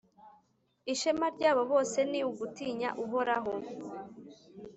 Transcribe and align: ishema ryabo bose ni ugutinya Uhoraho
ishema 0.93 1.27
ryabo 1.35 1.61
bose 1.71 1.99
ni 2.11 2.19
ugutinya 2.29 2.89
Uhoraho 3.03 3.53